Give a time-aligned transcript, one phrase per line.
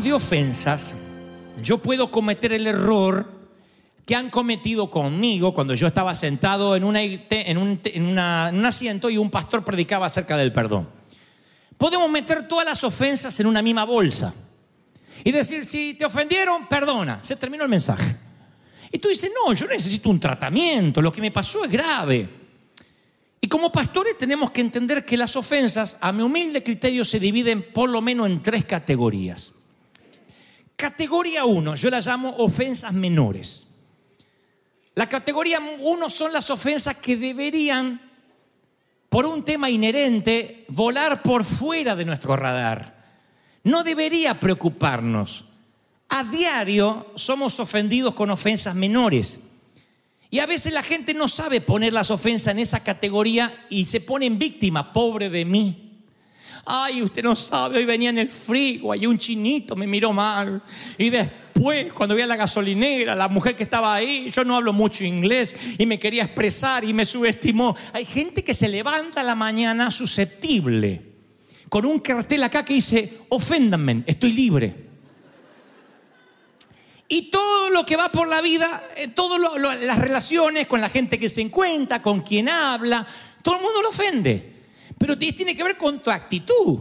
[0.00, 0.94] de ofensas,
[1.62, 3.30] yo puedo cometer el error
[4.06, 9.30] que han cometido conmigo cuando yo estaba sentado en, un, en un asiento y un
[9.30, 10.88] pastor predicaba acerca del perdón.
[11.76, 14.32] Podemos meter todas las ofensas en una misma bolsa
[15.24, 17.22] y decir, si te ofendieron, perdona.
[17.22, 18.16] Se terminó el mensaje.
[18.90, 22.28] Y tú dices, no, yo necesito un tratamiento, lo que me pasó es grave.
[23.40, 27.62] Y como pastores tenemos que entender que las ofensas, a mi humilde criterio, se dividen
[27.62, 29.52] por lo menos en tres categorías.
[30.82, 33.68] Categoría 1, yo la llamo ofensas menores.
[34.96, 38.00] La categoría 1 son las ofensas que deberían,
[39.08, 43.00] por un tema inherente, volar por fuera de nuestro radar.
[43.62, 45.44] No debería preocuparnos.
[46.08, 49.38] A diario somos ofendidos con ofensas menores.
[50.30, 54.00] Y a veces la gente no sabe poner las ofensas en esa categoría y se
[54.00, 55.81] pone en víctima, pobre de mí.
[56.64, 60.62] Ay, usted no sabe, hoy venía en el frigo, y un chinito me miró mal.
[60.96, 64.72] Y después, cuando vi a la gasolinera, la mujer que estaba ahí, yo no hablo
[64.72, 67.76] mucho inglés y me quería expresar y me subestimó.
[67.92, 71.02] Hay gente que se levanta a la mañana susceptible,
[71.68, 74.92] con un cartel acá que dice, oféndanme, estoy libre.
[77.08, 79.40] Y todo lo que va por la vida, eh, todas
[79.82, 83.04] las relaciones con la gente que se encuentra, con quien habla,
[83.42, 84.51] todo el mundo lo ofende.
[85.02, 86.78] Pero tiene que ver con tu actitud.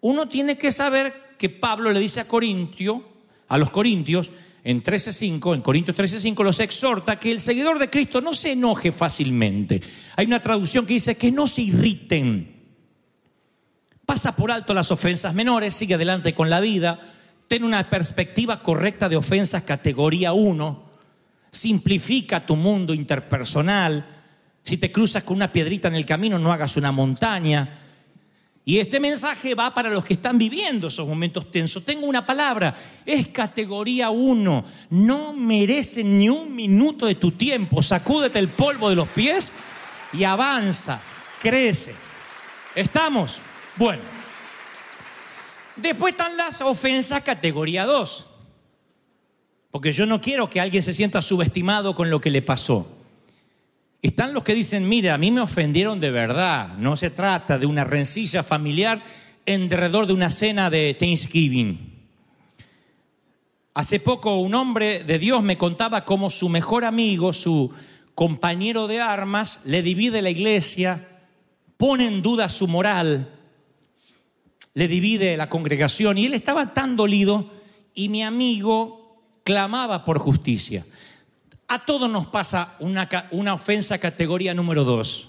[0.00, 3.04] Uno tiene que saber que Pablo le dice a Corintio,
[3.48, 4.30] a los corintios,
[4.64, 8.92] en 13.5, en Corintios 13.5, los exhorta que el seguidor de Cristo no se enoje
[8.92, 9.82] fácilmente.
[10.16, 12.64] Hay una traducción que dice que no se irriten.
[14.06, 16.98] Pasa por alto las ofensas menores, sigue adelante con la vida,
[17.46, 20.90] ten una perspectiva correcta de ofensas categoría 1,
[21.50, 24.17] simplifica tu mundo interpersonal,
[24.68, 27.80] si te cruzas con una piedrita en el camino no hagas una montaña.
[28.66, 31.86] Y este mensaje va para los que están viviendo esos momentos tensos.
[31.86, 32.74] Tengo una palabra,
[33.06, 38.96] es categoría 1, no merecen ni un minuto de tu tiempo, sacúdete el polvo de
[38.96, 39.54] los pies
[40.12, 41.00] y avanza,
[41.40, 41.94] crece.
[42.74, 43.38] ¿Estamos?
[43.76, 44.02] Bueno.
[45.76, 48.26] Después están las ofensas categoría 2.
[49.70, 52.97] Porque yo no quiero que alguien se sienta subestimado con lo que le pasó.
[54.00, 56.76] Están los que dicen, mira, a mí me ofendieron de verdad.
[56.78, 59.02] No se trata de una rencilla familiar
[59.46, 61.96] alrededor de una cena de Thanksgiving.
[63.74, 67.72] Hace poco un hombre de Dios me contaba cómo su mejor amigo, su
[68.14, 71.06] compañero de armas, le divide la iglesia,
[71.76, 73.32] pone en duda su moral,
[74.74, 77.50] le divide la congregación y él estaba tan dolido
[77.94, 80.84] y mi amigo clamaba por justicia.
[81.68, 85.28] A todos nos pasa una, ofensa categoría número dos.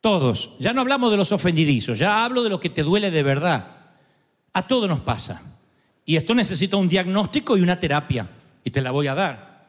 [0.00, 0.50] Todos.
[0.60, 3.76] Ya no hablamos de los ofendidizos, ya hablo de lo que te duele de verdad.
[4.52, 5.42] A todos nos pasa.
[6.06, 8.30] Y esto necesita un diagnóstico y una terapia.
[8.62, 9.66] Y te la voy a dar.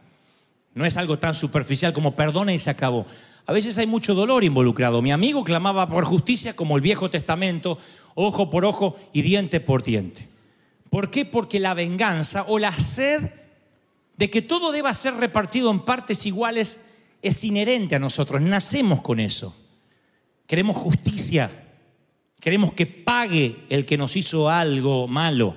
[0.75, 3.07] No es algo tan superficial como perdona y se acabó.
[3.47, 5.01] A veces hay mucho dolor involucrado.
[5.01, 7.79] Mi amigo clamaba por justicia como el Viejo Testamento,
[8.13, 10.27] ojo por ojo y diente por diente.
[10.91, 11.25] ¿Por qué?
[11.25, 13.44] Porque la venganza o la sed
[14.17, 16.85] de que todo deba ser repartido en partes iguales
[17.21, 18.41] es inherente a nosotros.
[18.41, 19.55] Nacemos con eso.
[20.47, 21.49] Queremos justicia.
[22.39, 25.55] Queremos que pague el que nos hizo algo malo.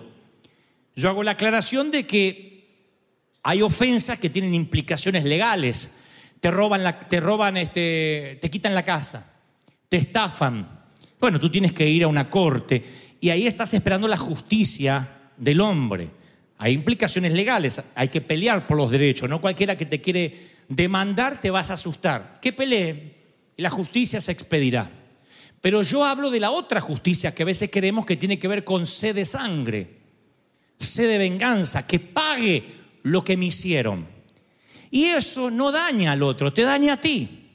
[0.96, 2.48] Yo hago la aclaración de que
[3.42, 5.94] hay ofensas que tienen implicaciones legales.
[6.40, 9.32] Te roban, te roban, este, te quitan la casa,
[9.88, 10.80] te estafan.
[11.20, 12.82] Bueno, tú tienes que ir a una corte
[13.20, 16.10] y ahí estás esperando la justicia del hombre.
[16.58, 21.40] Hay implicaciones legales, hay que pelear por los derechos, no cualquiera que te quiere demandar
[21.40, 22.38] te vas a asustar.
[22.42, 23.16] Que pelee
[23.56, 24.90] la justicia se expedirá.
[25.60, 28.64] Pero yo hablo de la otra justicia que a veces queremos que tiene que ver
[28.64, 29.88] con sed de sangre,
[30.78, 32.64] sed de venganza, que pague
[33.02, 34.06] lo que me hicieron.
[34.90, 37.46] Y eso no daña al otro, te daña a ti.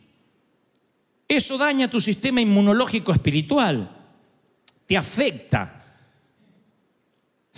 [1.27, 3.89] Eso daña tu sistema inmunológico espiritual,
[4.85, 5.82] te afecta.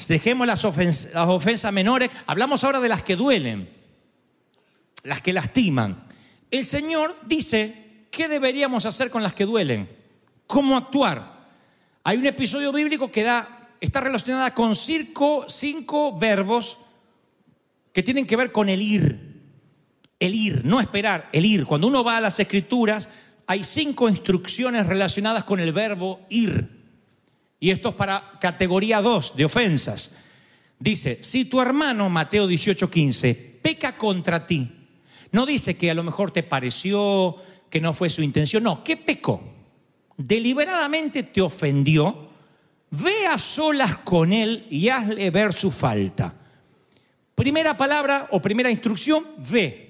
[0.07, 3.69] Dejemos las, ofens- las ofensas menores, hablamos ahora de las que duelen,
[5.03, 6.05] las que lastiman.
[6.51, 9.89] El Señor dice, ¿qué deberíamos hacer con las que duelen?
[10.47, 11.49] ¿Cómo actuar?
[12.03, 16.77] Hay un episodio bíblico que da, está relacionada con cinco verbos
[17.93, 19.33] que tienen que ver con el ir.
[20.19, 21.65] El ir, no esperar, el ir.
[21.65, 23.09] Cuando uno va a las escrituras,
[23.47, 26.74] hay cinco instrucciones relacionadas con el verbo ir.
[27.59, 30.15] Y esto es para categoría 2 de ofensas.
[30.79, 34.69] Dice, si tu hermano, Mateo 18, 15, peca contra ti,
[35.31, 37.37] no dice que a lo mejor te pareció,
[37.69, 39.41] que no fue su intención, no, ¿qué pecó?
[40.17, 42.29] Deliberadamente te ofendió,
[42.91, 46.33] ve a solas con él y hazle ver su falta.
[47.33, 49.85] Primera palabra o primera instrucción, ve.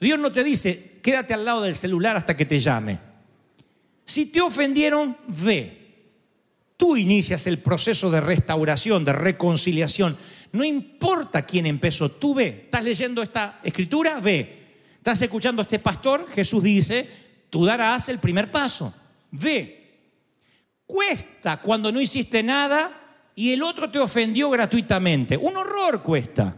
[0.00, 2.98] Dios no te dice, quédate al lado del celular hasta que te llame.
[4.04, 5.83] Si te ofendieron, ve.
[6.84, 10.18] Tú inicias el proceso de restauración, de reconciliación.
[10.52, 12.64] No importa quién empezó, tú ve.
[12.66, 14.20] ¿Estás leyendo esta escritura?
[14.20, 14.82] Ve.
[14.94, 16.28] ¿Estás escuchando a este pastor?
[16.28, 17.08] Jesús dice,
[17.48, 18.94] tú darás el primer paso.
[19.30, 20.02] Ve.
[20.84, 25.38] Cuesta cuando no hiciste nada y el otro te ofendió gratuitamente.
[25.38, 26.54] Un horror cuesta.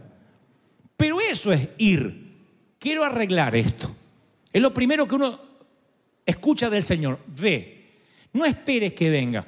[0.97, 2.35] Pero eso es ir.
[2.77, 3.95] Quiero arreglar esto.
[4.51, 5.39] Es lo primero que uno
[6.25, 7.17] escucha del Señor.
[7.27, 8.01] Ve.
[8.33, 9.47] No esperes que venga.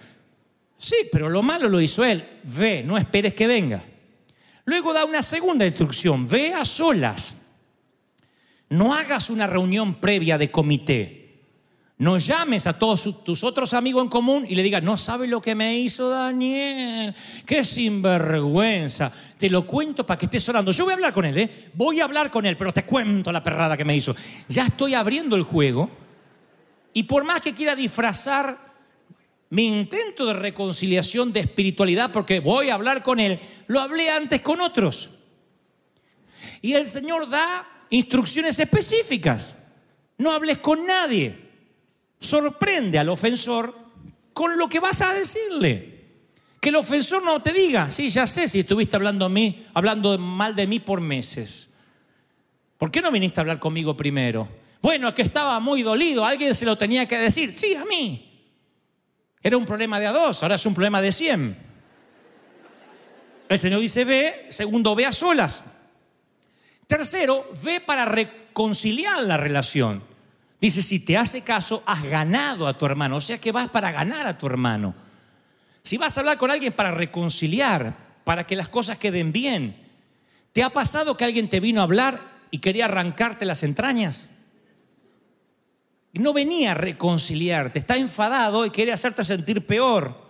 [0.80, 2.26] Sí, pero lo malo lo hizo Él.
[2.44, 3.84] Ve, no esperes que venga.
[4.64, 6.28] Luego da una segunda instrucción.
[6.28, 7.36] Ve a solas.
[8.70, 11.20] No hagas una reunión previa de comité.
[11.98, 15.42] No llames a todos tus otros amigos en común y le digas, no sabes lo
[15.42, 17.14] que me hizo Daniel,
[17.46, 19.12] qué sinvergüenza.
[19.38, 20.72] Te lo cuento para que estés orando.
[20.72, 21.72] Yo voy a hablar con él, ¿eh?
[21.74, 24.16] Voy a hablar con él, pero te cuento la perrada que me hizo.
[24.48, 25.90] Ya estoy abriendo el juego
[26.94, 28.69] y por más que quiera disfrazar
[29.50, 34.42] mi intento de reconciliación, de espiritualidad, porque voy a hablar con él, lo hablé antes
[34.42, 35.10] con otros.
[36.62, 39.56] Y el Señor da instrucciones específicas.
[40.18, 41.50] No hables con nadie
[42.19, 43.74] sorprende al ofensor
[44.34, 45.98] con lo que vas a decirle.
[46.60, 50.18] Que el ofensor no te diga, sí, ya sé si estuviste hablando, a mí, hablando
[50.18, 51.69] mal de mí por meses.
[52.78, 54.48] ¿Por qué no viniste a hablar conmigo primero?
[54.81, 57.54] Bueno, es que estaba muy dolido, alguien se lo tenía que decir.
[57.54, 58.29] Sí, a mí.
[59.41, 61.57] Era un problema de a dos, ahora es un problema de cien.
[63.50, 64.45] El Señor dice, ve.
[64.50, 65.63] Segundo, ve a solas.
[66.86, 70.03] Tercero, ve para reconciliar la relación.
[70.62, 73.18] Dice, si te hace caso, has ganado a tu hermano.
[73.18, 74.94] O sea que vas para ganar a tu hermano.
[75.81, 79.75] Si vas a hablar con alguien para reconciliar, para que las cosas queden bien,
[80.53, 82.19] ¿te ha pasado que alguien te vino a hablar
[82.51, 84.29] y quería arrancarte las entrañas?
[86.13, 90.30] No venía a reconciliarte, está enfadado y quiere hacerte sentir peor.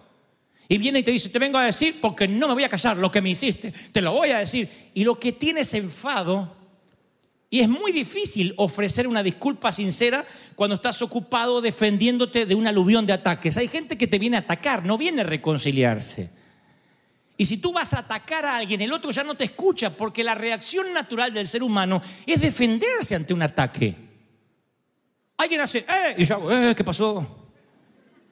[0.67, 2.97] Y viene y te dice, te vengo a decir porque no me voy a callar
[2.97, 4.69] lo que me hiciste, te lo voy a decir.
[4.93, 6.55] Y lo que tiene es enfado
[7.49, 10.23] y es muy difícil ofrecer una disculpa sincera
[10.55, 13.57] cuando estás ocupado defendiéndote de un aluvión de ataques.
[13.57, 16.29] Hay gente que te viene a atacar, no viene a reconciliarse.
[17.37, 20.23] Y si tú vas a atacar a alguien, el otro ya no te escucha porque
[20.23, 24.08] la reacción natural del ser humano es defenderse ante un ataque.
[25.39, 26.15] Alguien hace, ¡eh!
[26.17, 26.75] Y yo hago, ¡eh!
[26.75, 27.25] ¿Qué pasó?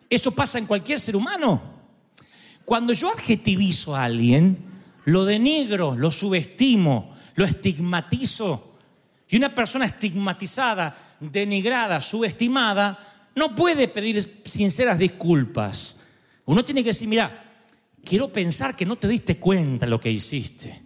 [0.10, 1.62] Eso pasa en cualquier ser humano.
[2.66, 4.58] Cuando yo adjetivizo a alguien,
[5.06, 8.76] lo denigro, lo subestimo, lo estigmatizo.
[9.30, 16.02] Y una persona estigmatizada, denigrada, subestimada, no puede pedir sinceras disculpas.
[16.44, 17.42] Uno tiene que decir, mira,
[18.04, 20.84] quiero pensar que no te diste cuenta lo que hiciste.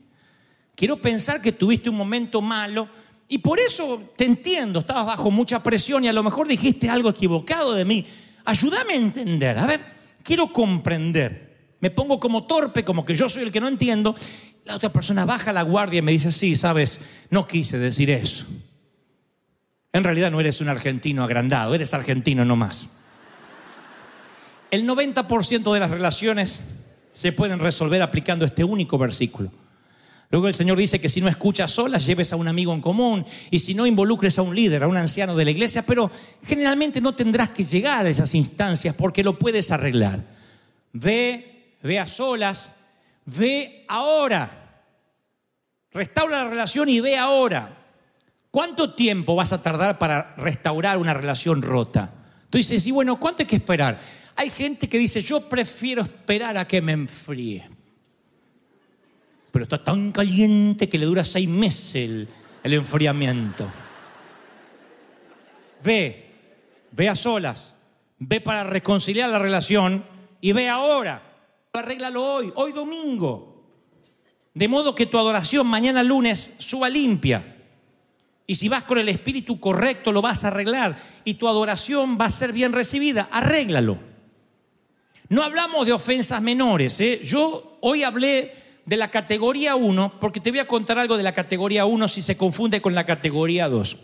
[0.76, 2.88] Quiero pensar que tuviste un momento malo
[3.32, 7.12] y por eso te entiendo, estabas bajo mucha presión y a lo mejor dijiste algo
[7.12, 8.06] equivocado de mí.
[8.44, 9.80] Ayúdame a entender, a ver,
[10.22, 11.76] quiero comprender.
[11.80, 14.18] Me pongo como torpe, como que yo soy el que no entiendo
[14.66, 18.48] la otra persona baja la guardia y me dice, sí, sabes, no quise decir eso.
[19.94, 22.90] En realidad no eres un argentino agrandado, eres argentino nomás.
[24.72, 26.66] El 90% de las relaciones
[27.14, 29.61] se pueden resolver aplicando este único versículo.
[30.32, 33.26] Luego el Señor dice que si no escuchas solas, lleves a un amigo en común
[33.50, 36.10] y si no involucres a un líder, a un anciano de la iglesia, pero
[36.46, 40.24] generalmente no tendrás que llegar a esas instancias porque lo puedes arreglar.
[40.94, 42.72] Ve, ve a solas,
[43.26, 44.84] ve ahora.
[45.92, 47.78] Restaura la relación y ve ahora.
[48.52, 52.10] ¿Cuánto tiempo vas a tardar para restaurar una relación rota?
[52.50, 54.00] Tú dices, y bueno, ¿cuánto hay que esperar?
[54.38, 57.81] Hay gente que dice, yo prefiero esperar a que me enfríe.
[59.52, 62.28] Pero está tan caliente que le dura seis meses el,
[62.64, 63.68] el enfriamiento.
[65.84, 66.32] Ve,
[66.92, 67.74] ve a solas,
[68.20, 70.06] ve para reconciliar la relación
[70.40, 71.22] y ve ahora.
[71.74, 73.66] Arréglalo hoy, hoy domingo.
[74.54, 77.58] De modo que tu adoración mañana lunes suba limpia.
[78.46, 80.98] Y si vas con el espíritu correcto, lo vas a arreglar.
[81.24, 83.30] Y tu adoración va a ser bien recibida.
[83.32, 83.98] Arréglalo.
[85.30, 87.00] No hablamos de ofensas menores.
[87.00, 87.22] ¿eh?
[87.24, 88.54] Yo hoy hablé
[88.92, 92.22] de la categoría 1 porque te voy a contar algo de la categoría 1 si
[92.22, 93.96] se confunde con la categoría 2.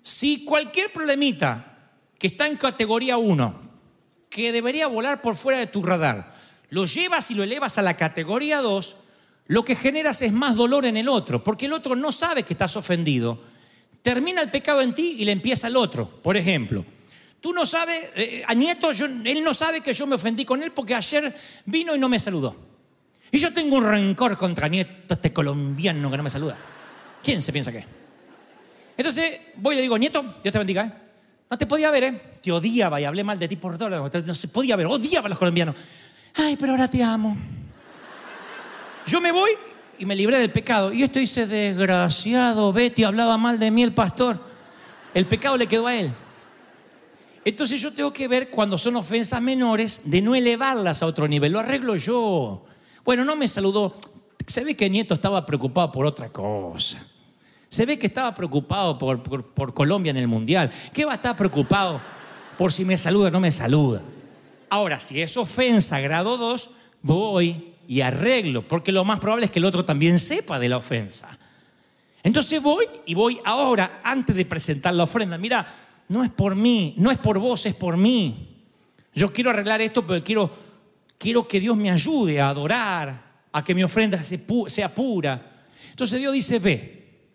[0.00, 3.60] Si cualquier problemita que está en categoría 1,
[4.30, 6.34] que debería volar por fuera de tu radar,
[6.70, 8.96] lo llevas y lo elevas a la categoría 2,
[9.48, 12.54] lo que generas es más dolor en el otro, porque el otro no sabe que
[12.54, 13.38] estás ofendido.
[14.00, 16.08] Termina el pecado en ti y le empieza al otro.
[16.08, 16.86] Por ejemplo,
[17.42, 20.62] tú no sabes, eh, a Nieto, yo- él no sabe que yo me ofendí con
[20.62, 22.71] él porque ayer vino y no me saludó.
[23.32, 26.54] Y yo tengo un rencor contra Nieto, este colombiano que no me saluda.
[27.24, 27.86] ¿Quién se piensa que es?
[28.94, 30.92] Entonces voy y le digo, Nieto, Dios te bendiga, ¿eh?
[31.50, 32.22] No te podía ver, ¿eh?
[32.42, 34.10] Te odiaba y hablé mal de ti por todo.
[34.10, 35.74] No se podía ver, odiaba a los colombianos.
[36.34, 37.34] Ay, pero ahora te amo.
[39.06, 39.52] Yo me voy
[39.98, 40.92] y me libré del pecado.
[40.92, 44.38] Y esto dice, desgraciado, Betty, hablaba mal de mí el pastor.
[45.14, 46.12] El pecado le quedó a él.
[47.46, 51.52] Entonces yo tengo que ver cuando son ofensas menores de no elevarlas a otro nivel.
[51.52, 52.66] Lo arreglo yo.
[53.04, 53.94] Bueno, no me saludó.
[54.46, 57.04] Se ve que Nieto estaba preocupado por otra cosa.
[57.68, 60.70] Se ve que estaba preocupado por, Colombia en el Mundial.
[60.92, 62.00] ¿Qué va a estar preocupado
[62.58, 64.02] por si me saluda o no me saluda?
[64.68, 66.70] Ahora, si es ofensa grado 2,
[67.02, 70.76] voy y arreglo, porque lo más probable es que el otro también sepa de la
[70.76, 71.38] ofensa.
[72.22, 75.38] Entonces voy y voy ahora, antes de presentar la ofrenda.
[75.38, 75.66] Mira,
[76.08, 78.48] no es por mí, no es por vos, es por mí.
[79.14, 80.50] Yo quiero arreglar esto, pero quiero,
[81.22, 83.14] quiero que Dios me ayude a adorar,
[83.52, 85.62] a que mi ofrenda sea pura.
[85.90, 87.28] Entonces Dios dice, ve,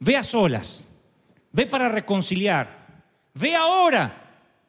[0.00, 0.84] ve a solas,
[1.50, 4.18] ve para reconciliar, ve ahora.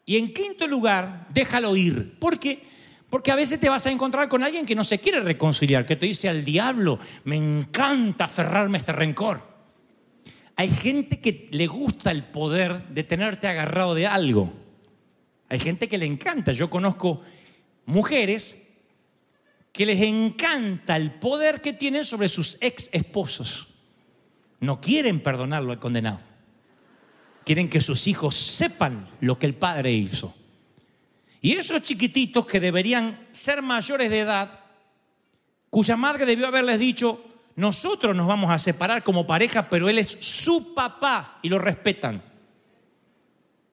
[0.06, 2.18] Y en quinto lugar, déjalo ir.
[2.20, 2.64] ¿Por qué?
[3.10, 5.98] Porque a veces te vas a encontrar con alguien que no se quiere reconciliar, que
[5.98, 9.42] te dice al diablo, me encanta aferrarme a este rencor.
[10.56, 14.54] Hay gente que le gusta el poder de tenerte agarrado de algo.
[15.50, 16.54] Hay gente que le encanta.
[16.54, 17.22] Yo conozco
[17.86, 18.58] mujeres
[19.72, 23.68] que les encanta el poder que tienen sobre sus ex esposos.
[24.60, 26.20] No quieren perdonarlo al condenado.
[27.44, 30.34] Quieren que sus hijos sepan lo que el padre hizo.
[31.42, 34.60] Y esos chiquititos que deberían ser mayores de edad,
[35.70, 37.22] cuya madre debió haberles dicho,
[37.56, 42.24] nosotros nos vamos a separar como pareja, pero él es su papá y lo respetan.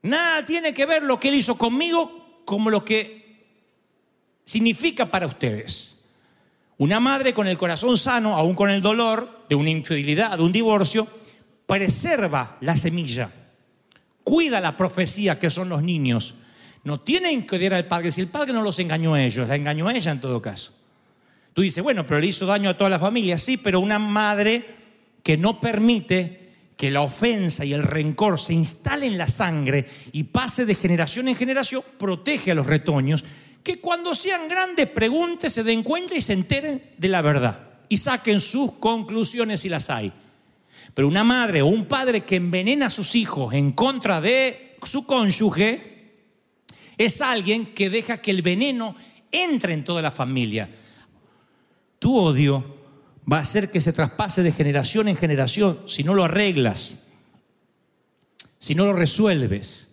[0.03, 3.20] Nada tiene que ver lo que él hizo conmigo como lo que
[4.45, 5.99] significa para ustedes.
[6.79, 10.53] Una madre con el corazón sano, aún con el dolor de una infidelidad, de un
[10.53, 11.07] divorcio,
[11.67, 13.31] preserva la semilla,
[14.25, 16.35] cuida la profecía que son los niños.
[16.83, 18.11] No tienen que odiar al padre.
[18.11, 20.73] Si el padre no los engañó a ellos, la engañó a ella en todo caso.
[21.53, 23.37] Tú dices, bueno, pero le hizo daño a toda la familia.
[23.37, 24.65] Sí, pero una madre
[25.23, 26.41] que no permite
[26.81, 31.29] que la ofensa y el rencor se instale en la sangre y pase de generación
[31.29, 33.23] en generación, protege a los retoños,
[33.63, 37.97] que cuando sean grandes pregunten, se den cuenta y se enteren de la verdad y
[37.97, 40.13] saquen sus conclusiones si las hay.
[40.95, 45.05] Pero una madre o un padre que envenena a sus hijos en contra de su
[45.05, 45.91] cónyuge
[46.97, 48.95] es alguien que deja que el veneno
[49.31, 50.71] entre en toda la familia.
[51.99, 52.79] Tu odio
[53.31, 56.97] va a hacer que se traspase de generación en generación si no lo arreglas,
[58.59, 59.90] si no lo resuelves.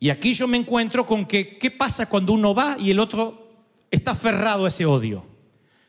[0.00, 3.50] Y aquí yo me encuentro con que, ¿qué pasa cuando uno va y el otro
[3.90, 5.24] está aferrado a ese odio?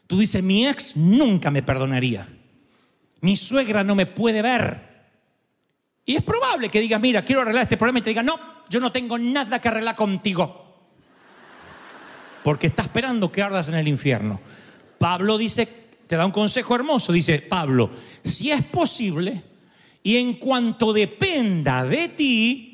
[0.08, 2.28] Tú dices, mi ex nunca me perdonaría.
[3.22, 4.90] Mi suegra no me puede ver.
[6.06, 8.80] Y es probable que digas, mira, quiero arreglar este problema y te diga, no, yo
[8.80, 10.90] no tengo nada que arreglar contigo.
[12.44, 14.40] Porque está esperando que ardas en el infierno.
[14.98, 15.68] Pablo dice,
[16.08, 17.92] te da un consejo hermoso, dice Pablo,
[18.24, 19.44] si es posible
[20.02, 22.69] y en cuanto dependa de ti,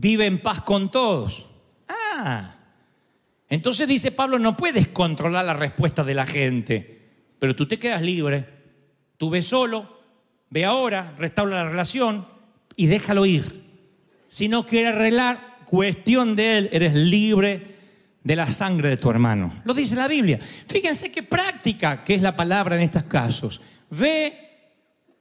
[0.00, 1.46] vive en paz con todos.
[1.88, 2.54] Ah,
[3.48, 7.00] entonces dice Pablo, no puedes controlar la respuesta de la gente,
[7.38, 8.58] pero tú te quedas libre.
[9.16, 10.00] Tú ves solo,
[10.50, 12.26] ve ahora, restaura la relación
[12.76, 13.64] y déjalo ir.
[14.28, 17.76] Si no quiere arreglar, cuestión de él, eres libre
[18.22, 19.52] de la sangre de tu hermano.
[19.64, 20.38] Lo dice la Biblia.
[20.68, 23.60] Fíjense qué práctica que es la palabra en estos casos.
[23.90, 24.32] ve,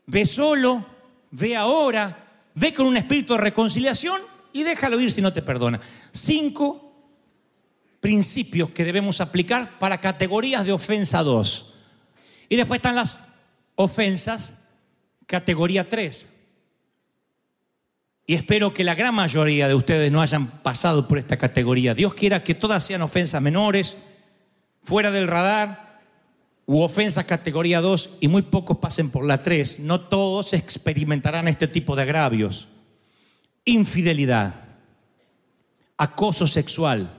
[0.06, 0.86] ve solo,
[1.32, 5.80] ve ahora, ve con un espíritu de reconciliación y déjalo ir si no te perdona.
[6.12, 6.88] Cinco
[8.00, 11.74] principios que debemos aplicar para categorías de ofensa 2.
[12.50, 13.22] Y después están las
[13.76, 14.56] ofensas
[15.26, 16.26] categoría 3.
[18.26, 21.94] Y espero que la gran mayoría de ustedes no hayan pasado por esta categoría.
[21.94, 23.98] Dios quiera que todas sean ofensas menores,
[24.84, 26.02] fuera del radar,
[26.66, 29.80] u ofensas categoría 2 y muy pocos pasen por la 3.
[29.80, 32.68] No todos experimentarán este tipo de agravios.
[33.68, 34.56] Infidelidad,
[35.98, 37.14] acoso sexual,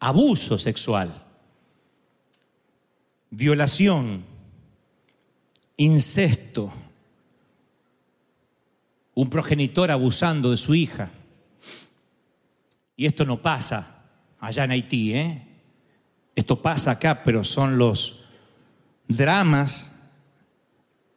[0.00, 1.14] abuso sexual,
[3.30, 4.24] violación,
[5.76, 6.72] incesto,
[9.14, 11.12] un progenitor abusando de su hija.
[12.96, 14.02] Y esto no pasa
[14.40, 15.42] allá en Haití, ¿eh?
[16.34, 18.24] Esto pasa acá, pero son los
[19.06, 19.92] dramas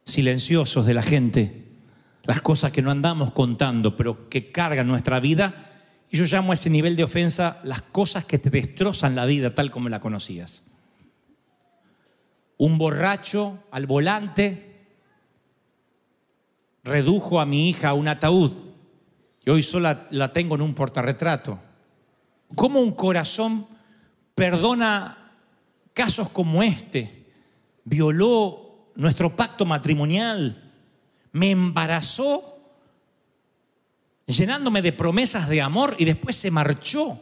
[0.05, 1.66] silenciosos de la gente,
[2.27, 5.55] las cosas que no andamos contando, pero que cargan nuestra vida.
[6.11, 9.55] Y yo llamo a ese nivel de ofensa las cosas que te destrozan la vida
[9.55, 10.63] tal como la conocías.
[12.57, 14.75] Un borracho al volante
[16.83, 18.51] redujo a mi hija a un ataúd
[19.45, 21.59] y hoy sola la tengo en un portarretrato.
[22.55, 23.67] ¿Cómo un corazón
[24.35, 25.31] perdona
[25.93, 27.25] casos como este?
[27.85, 30.66] Violó nuestro pacto matrimonial,
[31.37, 32.59] me embarazó
[34.25, 37.19] llenándome de promesas de amor y después se marchó,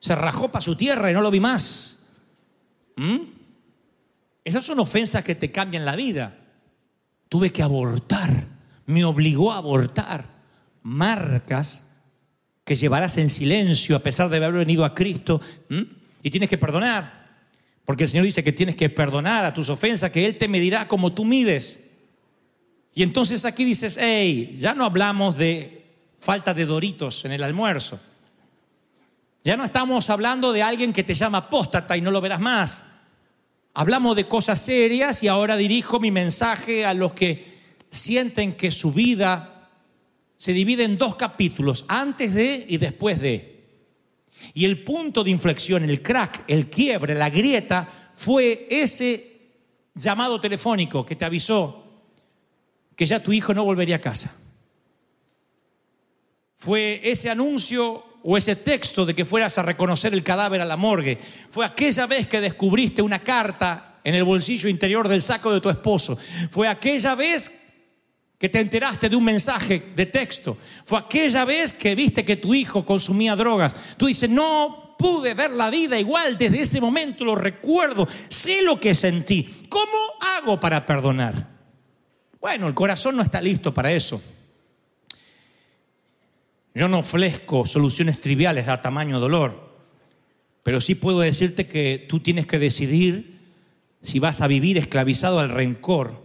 [0.00, 1.98] se rajó para su tierra y no lo vi más.
[2.96, 3.18] ¿Mm?
[4.44, 6.38] Esas son ofensas que te cambian la vida.
[7.28, 8.56] Tuve que abortar
[8.86, 10.24] me obligó a abortar
[10.82, 11.82] marcas
[12.64, 15.40] que llevarás en silencio a pesar de haber venido a Cristo
[16.22, 17.26] y tienes que perdonar.
[17.84, 20.88] Porque el Señor dice que tienes que perdonar a tus ofensas, que Él te medirá
[20.88, 21.85] como tú mides.
[22.96, 25.84] Y entonces aquí dices, hey, ya no hablamos de
[26.18, 28.00] falta de doritos en el almuerzo.
[29.44, 32.84] Ya no estamos hablando de alguien que te llama apóstata y no lo verás más.
[33.74, 37.58] Hablamos de cosas serias y ahora dirijo mi mensaje a los que
[37.90, 39.68] sienten que su vida
[40.34, 43.62] se divide en dos capítulos, antes de y después de.
[44.54, 49.50] Y el punto de inflexión, el crack, el quiebre, la grieta, fue ese
[49.94, 51.85] llamado telefónico que te avisó
[52.96, 54.34] que ya tu hijo no volvería a casa.
[56.54, 60.76] Fue ese anuncio o ese texto de que fueras a reconocer el cadáver a la
[60.76, 61.18] morgue.
[61.50, 65.68] Fue aquella vez que descubriste una carta en el bolsillo interior del saco de tu
[65.68, 66.18] esposo.
[66.50, 67.52] Fue aquella vez
[68.38, 70.56] que te enteraste de un mensaje de texto.
[70.84, 73.76] Fue aquella vez que viste que tu hijo consumía drogas.
[73.96, 78.80] Tú dices, no pude ver la vida igual, desde ese momento lo recuerdo, sé lo
[78.80, 79.48] que sentí.
[79.68, 79.98] ¿Cómo
[80.38, 81.55] hago para perdonar?
[82.46, 84.22] Bueno, el corazón no está listo para eso.
[86.76, 89.68] Yo no ofrezco soluciones triviales a tamaño dolor,
[90.62, 93.40] pero sí puedo decirte que tú tienes que decidir
[94.00, 96.22] si vas a vivir esclavizado al rencor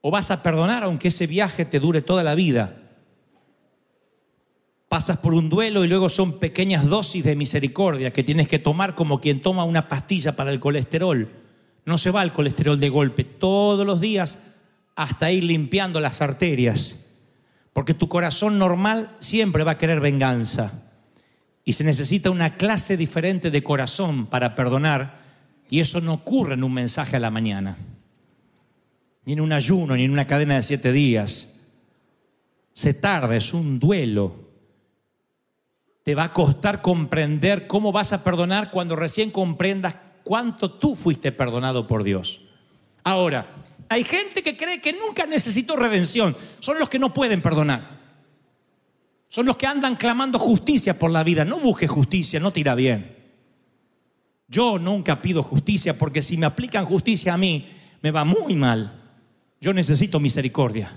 [0.00, 2.90] o vas a perdonar aunque ese viaje te dure toda la vida.
[4.88, 8.96] Pasas por un duelo y luego son pequeñas dosis de misericordia que tienes que tomar
[8.96, 11.30] como quien toma una pastilla para el colesterol.
[11.84, 14.40] No se va el colesterol de golpe, todos los días
[15.02, 16.96] hasta ir limpiando las arterias.
[17.72, 20.84] Porque tu corazón normal siempre va a querer venganza.
[21.64, 25.14] Y se necesita una clase diferente de corazón para perdonar.
[25.68, 27.76] Y eso no ocurre en un mensaje a la mañana
[29.24, 31.54] ni en un ayuno, ni en una cadena de siete días.
[32.72, 34.48] Se tarda, es un duelo.
[36.02, 41.32] Te va a costar comprender cómo vas a perdonar cuando recién comprendas cuánto tú fuiste
[41.32, 42.40] perdonado por Dios.
[43.04, 43.54] Ahora,
[43.90, 46.36] hay gente que cree que nunca necesitó redención.
[46.60, 47.98] Son los que no pueden perdonar.
[49.28, 51.44] Son los que andan clamando justicia por la vida.
[51.44, 53.16] No busques justicia, no te irá bien.
[54.46, 57.68] Yo nunca pido justicia porque si me aplican justicia a mí,
[58.00, 58.92] me va muy mal.
[59.60, 60.96] Yo necesito misericordia.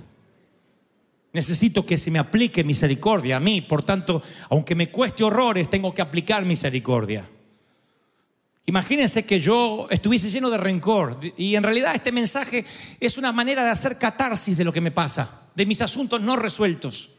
[1.33, 3.61] Necesito que se me aplique misericordia a mí.
[3.61, 7.27] Por tanto, aunque me cueste horrores, tengo que aplicar misericordia.
[8.65, 12.63] Imagínense que yo estuviese lleno de rencor y en realidad este mensaje
[12.99, 16.35] es una manera de hacer catarsis de lo que me pasa, de mis asuntos no
[16.35, 17.09] resueltos.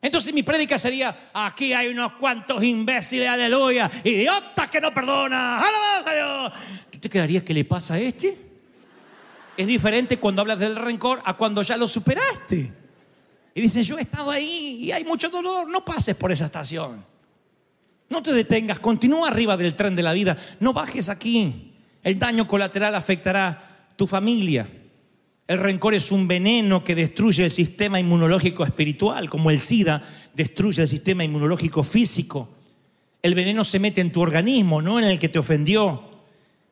[0.00, 6.06] Entonces mi prédica sería, aquí hay unos cuantos imbéciles, aleluya, idiotas que no perdonan, alabamos
[6.06, 6.52] a Dios.
[6.92, 8.46] ¿Tú te quedarías qué le pasa a este?
[9.56, 12.72] es diferente cuando hablas del rencor a cuando ya lo superaste.
[13.54, 17.04] Y dicen, yo he estado ahí y hay mucho dolor, no pases por esa estación.
[18.08, 21.72] No te detengas, continúa arriba del tren de la vida, no bajes aquí.
[22.02, 24.68] El daño colateral afectará tu familia.
[25.48, 30.02] El rencor es un veneno que destruye el sistema inmunológico espiritual, como el SIDA
[30.34, 32.48] destruye el sistema inmunológico físico.
[33.22, 36.04] El veneno se mete en tu organismo, no en el que te ofendió.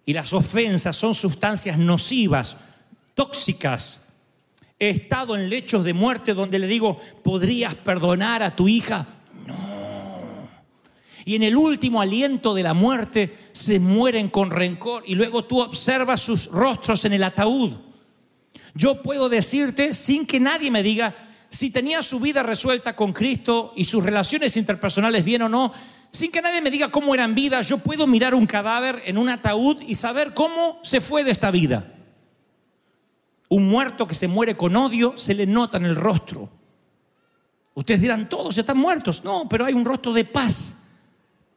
[0.07, 2.57] Y las ofensas son sustancias nocivas,
[3.15, 4.13] tóxicas.
[4.79, 9.07] He estado en lechos de muerte donde le digo, ¿podrías perdonar a tu hija?
[11.25, 15.61] Y en el último aliento de la muerte se mueren con rencor y luego tú
[15.61, 17.73] observas sus rostros en el ataúd.
[18.75, 21.15] Yo puedo decirte sin que nadie me diga
[21.49, 25.73] si tenía su vida resuelta con Cristo y sus relaciones interpersonales bien o no,
[26.11, 29.29] sin que nadie me diga cómo eran vida, yo puedo mirar un cadáver en un
[29.29, 31.93] ataúd y saber cómo se fue de esta vida.
[33.49, 36.51] Un muerto que se muere con odio se le nota en el rostro.
[37.75, 39.25] Ustedes dirán, todos están muertos.
[39.25, 40.74] No, pero hay un rostro de paz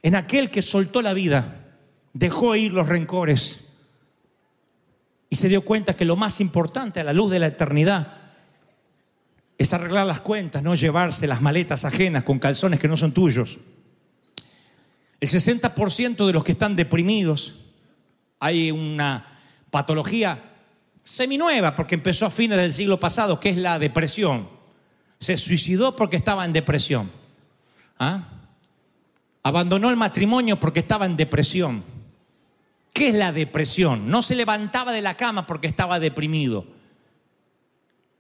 [0.01, 1.65] en aquel que soltó la vida,
[2.13, 3.60] dejó ir los rencores
[5.29, 8.13] y se dio cuenta que lo más importante a la luz de la eternidad
[9.57, 13.60] es arreglar las cuentas, no llevarse las maletas ajenas con calzones que no son tuyos.
[15.19, 17.55] El 60% de los que están deprimidos,
[18.39, 19.39] hay una
[19.71, 20.39] patología
[21.03, 24.47] seminueva, porque empezó a fines del siglo pasado, que es la depresión.
[25.19, 27.10] Se suicidó porque estaba en depresión.
[27.97, 28.37] ¿Ah?
[29.47, 31.81] Abandonó el matrimonio porque estaba en depresión.
[32.91, 34.10] ¿Qué es la depresión?
[34.10, 36.65] No se levantaba de la cama porque estaba deprimido.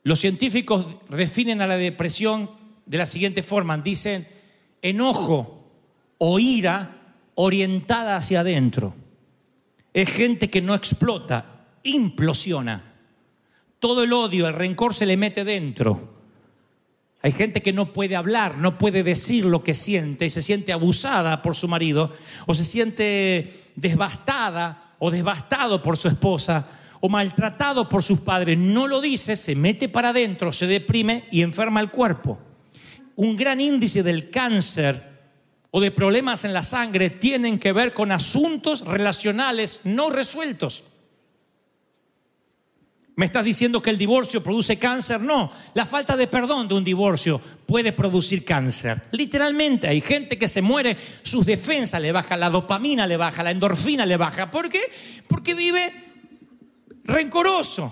[0.03, 2.49] Los científicos definen a la depresión
[2.85, 3.77] de la siguiente forma.
[3.77, 4.25] Dicen
[4.81, 5.69] enojo
[6.17, 6.95] o ira
[7.35, 8.95] orientada hacia adentro.
[9.93, 12.93] Es gente que no explota, implosiona.
[13.79, 16.16] Todo el odio, el rencor se le mete dentro.
[17.21, 20.71] Hay gente que no puede hablar, no puede decir lo que siente y se siente
[20.71, 22.13] abusada por su marido
[22.45, 26.67] o se siente devastada o devastado por su esposa
[26.99, 28.57] o maltratado por sus padres.
[28.57, 32.39] No lo dice, se mete para adentro, se deprime y enferma el cuerpo.
[33.15, 35.17] Un gran índice del cáncer
[35.71, 40.83] o de problemas en la sangre tienen que ver con asuntos relacionales no resueltos.
[43.17, 45.19] ¿Me estás diciendo que el divorcio produce cáncer?
[45.19, 49.05] No, la falta de perdón de un divorcio puede producir cáncer.
[49.11, 53.49] Literalmente, hay gente que se muere, sus defensas le baja, la dopamina le baja, la
[53.49, 54.51] endorfina le baja.
[54.51, 54.81] ¿Por qué?
[55.27, 55.91] Porque vive
[57.05, 57.91] rencoroso.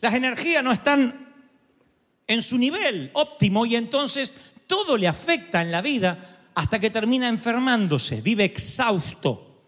[0.00, 1.28] Las energías no están
[2.26, 7.28] en su nivel óptimo y entonces todo le afecta en la vida hasta que termina
[7.28, 9.62] enfermándose, vive exhausto.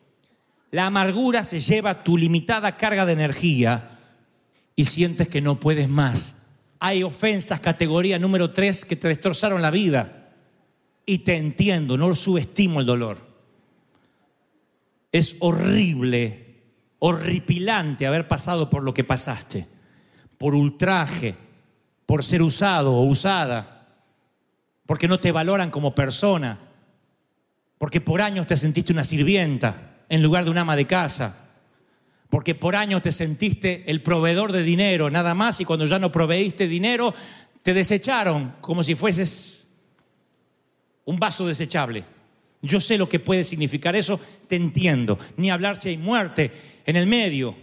[0.73, 3.93] La amargura se lleva tu limitada carga de energía
[4.77, 6.47] y sientes que no puedes más.
[6.79, 10.35] Hay ofensas, categoría número tres, que te destrozaron la vida.
[11.07, 13.27] Y te entiendo, no subestimo el dolor.
[15.11, 16.63] Es horrible,
[16.99, 19.67] horripilante haber pasado por lo que pasaste,
[20.37, 21.35] por ultraje,
[22.05, 23.89] por ser usado o usada,
[24.85, 26.59] porque no te valoran como persona,
[27.79, 31.46] porque por años te sentiste una sirvienta en lugar de una ama de casa
[32.29, 36.11] porque por años te sentiste el proveedor de dinero, nada más, y cuando ya no
[36.11, 37.15] proveíste dinero,
[37.63, 39.67] te desecharon como si fueses
[41.05, 42.05] un vaso desechable.
[42.63, 45.19] Yo sé lo que puede significar eso, te entiendo.
[45.37, 46.51] Ni hablar si hay muerte
[46.85, 47.55] en el medio,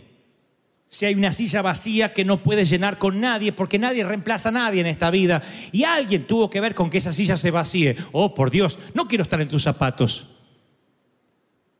[0.88, 4.52] si hay una silla vacía que no puedes llenar con nadie, porque nadie reemplaza a
[4.54, 5.42] nadie en esta vida.
[5.72, 7.98] Y alguien tuvo que ver con que esa silla se vacíe.
[8.12, 10.28] Oh, por Dios, no quiero estar en tus zapatos.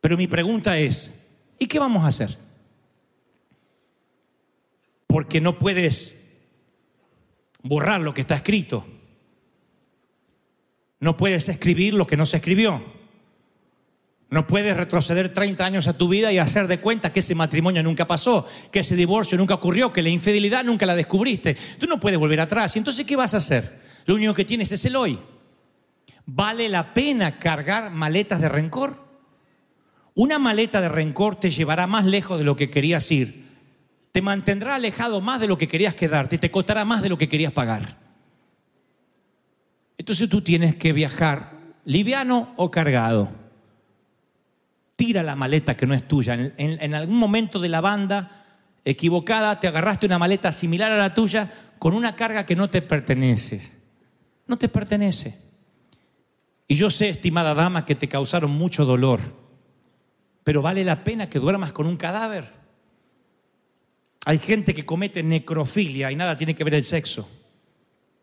[0.00, 1.14] Pero mi pregunta es,
[1.58, 2.43] ¿y qué vamos a hacer?
[5.14, 6.12] Porque no puedes
[7.62, 8.84] borrar lo que está escrito.
[10.98, 12.82] No puedes escribir lo que no se escribió.
[14.28, 17.80] No puedes retroceder 30 años a tu vida y hacer de cuenta que ese matrimonio
[17.84, 21.56] nunca pasó, que ese divorcio nunca ocurrió, que la infidelidad nunca la descubriste.
[21.78, 22.74] Tú no puedes volver atrás.
[22.74, 23.82] ¿Y entonces qué vas a hacer?
[24.06, 25.16] Lo único que tienes es el hoy.
[26.26, 28.98] ¿Vale la pena cargar maletas de rencor?
[30.16, 33.44] Una maleta de rencor te llevará más lejos de lo que querías ir
[34.14, 37.18] te mantendrá alejado más de lo que querías quedarte y te costará más de lo
[37.18, 37.96] que querías pagar.
[39.98, 43.32] Entonces tú tienes que viajar liviano o cargado.
[44.94, 46.52] Tira la maleta que no es tuya.
[46.56, 48.44] En, algún momento de la banda
[48.84, 52.82] equivocada te agarraste una maleta similar a la tuya con una carga que no te
[52.82, 53.68] pertenece.
[54.46, 55.40] No te pertenece.
[56.68, 59.18] Y yo sé, estimada dama, que te causaron mucho dolor,
[60.44, 62.63] pero vale la pena que duermas con un cadáver.
[64.24, 67.28] Hay gente que comete necrofilia y nada tiene que ver el sexo.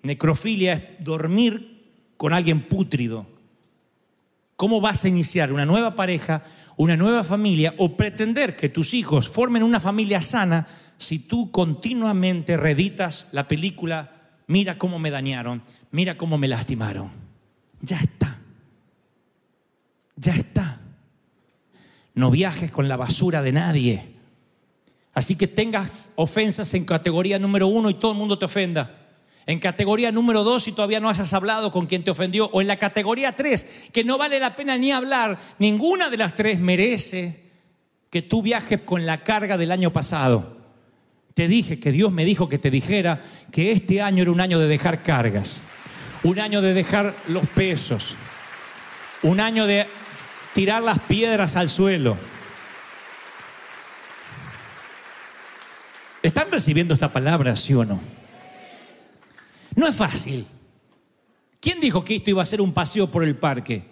[0.03, 1.83] Necrofilia es dormir
[2.17, 3.27] con alguien pútrido.
[4.55, 6.43] ¿Cómo vas a iniciar una nueva pareja,
[6.77, 10.67] una nueva familia o pretender que tus hijos formen una familia sana
[11.01, 14.11] si tú continuamente reeditas la película,
[14.45, 17.09] mira cómo me dañaron, mira cómo me lastimaron.
[17.81, 18.37] Ya está.
[20.15, 20.79] Ya está.
[22.13, 24.20] No viajes con la basura de nadie.
[25.13, 28.97] Así que tengas ofensas en categoría número uno y todo el mundo te ofenda.
[29.45, 32.45] En categoría número dos, si todavía no hayas hablado con quien te ofendió.
[32.53, 35.37] O en la categoría tres, que no vale la pena ni hablar.
[35.59, 37.41] Ninguna de las tres merece
[38.09, 40.57] que tú viajes con la carga del año pasado.
[41.33, 43.21] Te dije que Dios me dijo que te dijera
[43.51, 45.61] que este año era un año de dejar cargas.
[46.23, 48.15] Un año de dejar los pesos.
[49.23, 49.87] Un año de
[50.53, 52.17] tirar las piedras al suelo.
[56.21, 57.99] ¿Están recibiendo esta palabra, sí o no?
[59.75, 60.45] No es fácil.
[61.59, 63.83] ¿Quién dijo que esto iba a ser un paseo por el parque?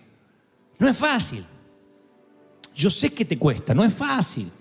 [0.77, 1.45] No es fácil.
[2.75, 4.51] Yo sé que te cuesta, no es fácil.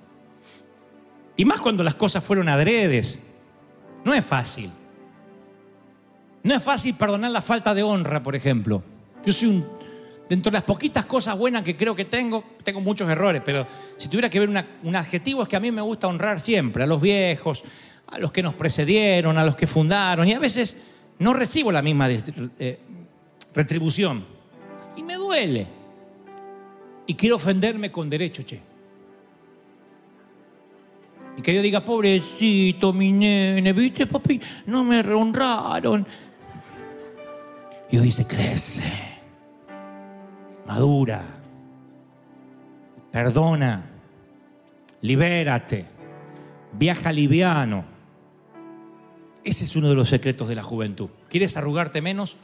[1.36, 3.20] Y más cuando las cosas fueron adredes.
[4.04, 4.70] No es fácil.
[6.42, 8.82] No es fácil perdonar la falta de honra, por ejemplo.
[9.24, 9.66] Yo soy un,
[10.28, 14.08] dentro de las poquitas cosas buenas que creo que tengo, tengo muchos errores, pero si
[14.08, 17.00] tuviera que ver un adjetivo es que a mí me gusta honrar siempre, a los
[17.00, 17.64] viejos,
[18.06, 20.76] a los que nos precedieron, a los que fundaron, y a veces
[21.18, 22.78] no recibo la misma eh,
[23.54, 24.24] retribución.
[24.96, 25.66] Y me duele.
[27.06, 28.60] Y quiero ofenderme con derecho, che.
[31.36, 36.06] Y que yo diga, pobrecito, mi nene, viste, papi, no me honraron.
[37.90, 38.82] Dios dice, crece,
[40.68, 41.24] madura,
[43.10, 43.90] perdona,
[45.00, 45.86] libérate,
[46.74, 47.84] viaja liviano.
[49.42, 51.08] Ese es uno de los secretos de la juventud.
[51.30, 52.36] ¿Quieres arrugarte menos?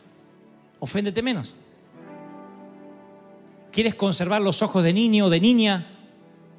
[0.80, 1.54] Oféndete menos.
[3.70, 5.86] ¿Quieres conservar los ojos de niño o de niña?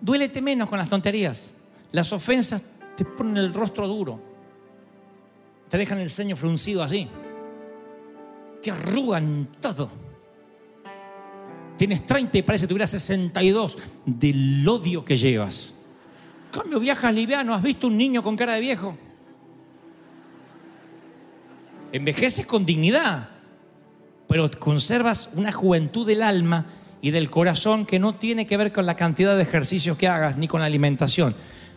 [0.01, 1.51] Duélete menos con las tonterías.
[1.91, 2.61] Las ofensas
[2.95, 4.19] te ponen el rostro duro.
[5.67, 7.07] Te dejan el ceño fruncido así.
[8.61, 10.04] Te arrugan todo.
[11.77, 15.73] Tienes 30 y parece que tuvieras 62 del odio que llevas.
[16.51, 17.53] Cambio, viajas liviano.
[17.53, 18.97] ¿Has visto un niño con cara de viejo?
[21.91, 23.29] Envejeces con dignidad,
[24.27, 26.65] pero conservas una juventud del alma
[27.01, 30.37] y del corazón que no tiene que ver con la cantidad de ejercicios que hagas
[30.37, 31.35] ni con la alimentación.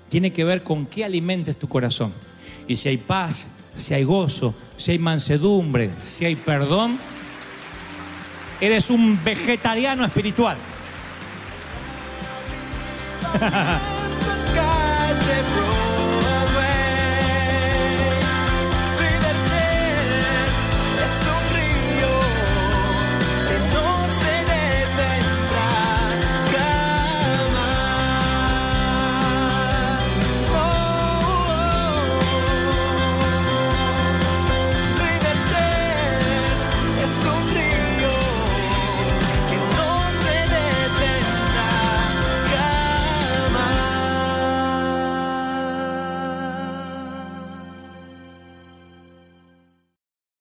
[0.09, 2.13] Tiene que ver con qué alimentes tu corazón.
[2.67, 6.99] Y si hay paz, si hay gozo, si hay mansedumbre, si hay perdón,
[8.61, 10.57] eres un vegetariano espiritual.